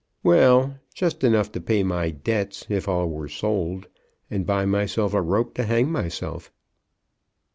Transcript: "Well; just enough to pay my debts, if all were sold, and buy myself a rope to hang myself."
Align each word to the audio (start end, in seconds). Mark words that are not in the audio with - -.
"Well; 0.23 0.79
just 0.95 1.23
enough 1.23 1.51
to 1.51 1.61
pay 1.61 1.83
my 1.83 2.09
debts, 2.09 2.65
if 2.69 2.87
all 2.89 3.07
were 3.07 3.27
sold, 3.29 3.87
and 4.31 4.47
buy 4.47 4.65
myself 4.65 5.13
a 5.13 5.21
rope 5.21 5.53
to 5.53 5.63
hang 5.65 5.91
myself." 5.91 6.51